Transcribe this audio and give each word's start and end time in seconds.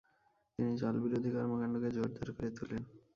তিনি 0.59 0.71
জাল-বিরোধী 0.81 1.29
কর্মকাণ্ডকে 1.35 1.89
জোরদার 1.95 2.29
করে 2.31 2.49
তুলেন। 2.57 2.83